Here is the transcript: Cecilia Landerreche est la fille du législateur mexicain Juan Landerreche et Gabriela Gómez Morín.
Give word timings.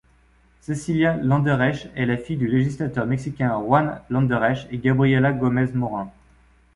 Cecilia 0.61 1.15
Landerreche 1.17 1.87
est 1.93 2.07
la 2.07 2.17
fille 2.17 2.35
du 2.37 2.47
législateur 2.47 3.05
mexicain 3.05 3.53
Juan 3.59 4.01
Landerreche 4.09 4.65
et 4.71 4.79
Gabriela 4.79 5.31
Gómez 5.31 5.67
Morín. 5.75 6.07